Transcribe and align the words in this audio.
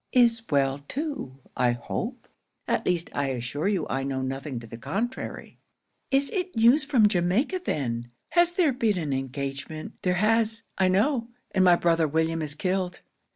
'"Is 0.11 0.41
well 0.49 0.79
too, 0.87 1.37
I 1.55 1.73
hope 1.73 2.27
at 2.67 2.87
least 2.87 3.11
I 3.13 3.27
assure 3.27 3.67
you 3.67 3.85
I 3.87 4.01
know 4.01 4.23
nothing 4.23 4.59
to 4.59 4.65
the 4.65 4.75
contrary." 4.75 5.59
'"Is 6.09 6.31
it 6.31 6.55
news 6.55 6.83
from 6.83 7.07
Jamaica 7.07 7.61
then? 7.65 8.09
Has 8.29 8.53
there 8.53 8.73
been 8.73 8.97
an 8.97 9.13
engagement. 9.13 9.93
There 10.01 10.15
has, 10.15 10.63
I 10.75 10.87
know, 10.87 11.27
and 11.51 11.63
my 11.63 11.75
brother 11.75 12.07
William 12.07 12.41
is 12.41 12.55
killed." 12.55 13.01